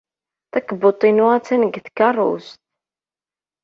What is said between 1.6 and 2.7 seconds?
deg tkeṛṛust.